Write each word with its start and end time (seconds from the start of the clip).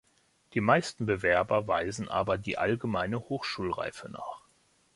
Die 0.55 0.61
meisten 0.61 1.05
Bewerber 1.05 1.67
weisen 1.67 2.09
aber 2.09 2.39
die 2.39 2.57
allgemeine 2.57 3.19
Hochschulreife 3.29 4.09
nach. 4.09 4.41